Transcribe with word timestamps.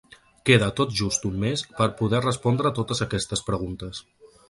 Queda 0.49 0.69
tot 0.79 0.95
just 1.01 1.27
un 1.29 1.37
mes 1.45 1.65
per 1.77 1.87
a 1.89 1.93
poder 2.01 2.25
respondre 2.25 2.75
totes 2.81 3.07
aquestes 3.09 3.49
preguntes. 3.53 4.07